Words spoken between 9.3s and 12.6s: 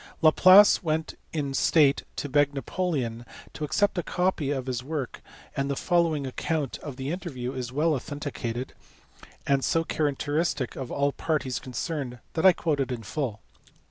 and so characteristic of all the parties concerned that I